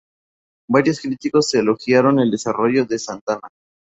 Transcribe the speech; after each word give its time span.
Varios 0.67 0.99
críticos 0.99 1.53
elogiaron 1.53 2.19
el 2.19 2.31
desarrollo 2.31 2.85
de 2.85 2.97
santana. 2.97 3.49